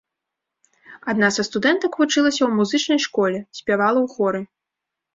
[1.13, 4.41] Адна са студэнтак вучылася ў музычнай школе, спявала ў хоры.